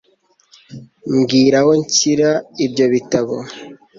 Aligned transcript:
Mbwira 1.15 1.57
aho 1.61 1.71
nshyira 1.81 2.29
ibyo 2.65 2.85
bitabo. 2.93 3.37